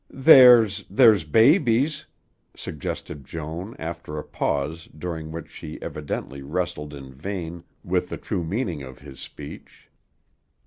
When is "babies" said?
1.25-2.07